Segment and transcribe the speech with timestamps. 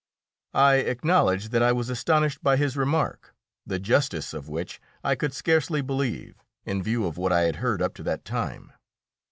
[0.55, 3.35] I acknowledge that I was astonished by his remark,
[3.67, 7.83] the justice of which I could scarcely believe, in view of what I had heard
[7.83, 8.73] up to that time.